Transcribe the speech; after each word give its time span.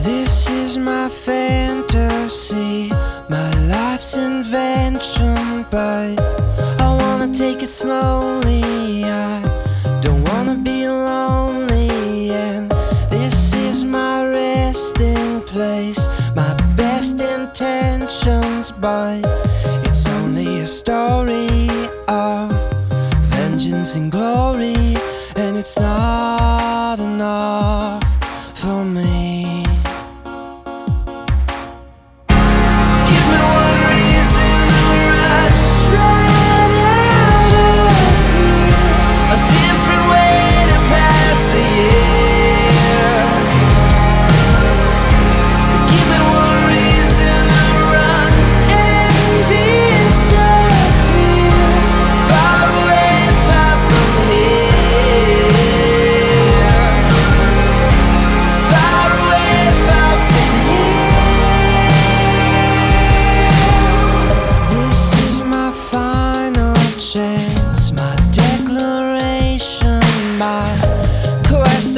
This 0.00 0.48
is 0.48 0.78
my 0.78 1.08
fantasy, 1.08 2.88
my 3.28 3.50
life's 3.66 4.16
invention, 4.16 5.66
but 5.70 6.20
I 6.80 6.96
wanna 7.00 7.34
take 7.34 7.62
it 7.62 7.70
slowly. 7.70 9.04
I 9.04 9.42
don't 10.00 10.22
wanna 10.30 10.54
be 10.54 10.88
lonely, 10.88 12.30
and 12.30 12.70
this 13.10 13.52
is 13.54 13.84
my 13.84 14.24
resting 14.24 15.40
place, 15.42 16.08
my 16.34 16.54
best 16.76 17.20
intentions, 17.20 18.70
but 18.70 19.20
it's 19.84 20.06
only 20.06 20.60
a 20.60 20.66
story 20.66 21.68
of 22.06 22.52
vengeance 23.34 23.96
and 23.96 24.12
glory, 24.12 24.96
and 25.34 25.56
it's 25.56 25.78
not 25.78 27.00
enough 27.00 28.04
for 28.54 28.84
me. 28.84 29.07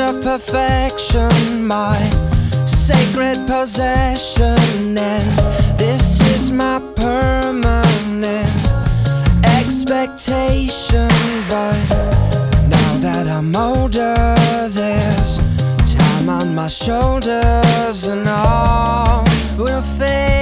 Of 0.00 0.22
perfection, 0.22 1.66
my 1.66 1.96
sacred 2.64 3.46
possession, 3.46 4.96
and 4.96 5.78
this 5.78 6.20
is 6.34 6.50
my 6.50 6.80
permanent 6.96 8.48
expectation. 9.44 11.08
But 11.48 11.76
now 12.68 12.92
that 13.04 13.26
I'm 13.28 13.54
older, 13.54 14.34
there's 14.70 15.38
time 15.94 16.28
on 16.28 16.54
my 16.54 16.68
shoulders, 16.68 18.08
and 18.08 18.26
all 18.26 19.24
will 19.58 19.82
fade 19.82 20.39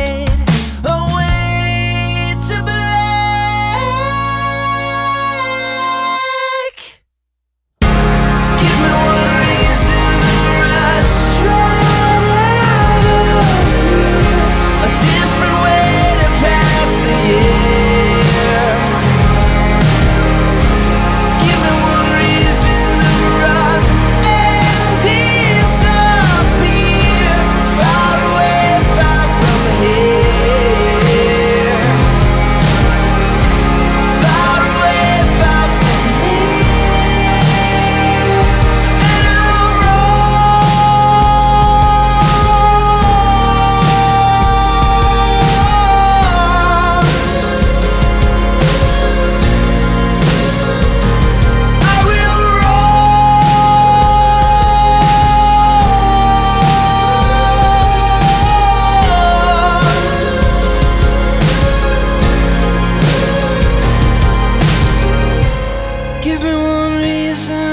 one 67.46 67.67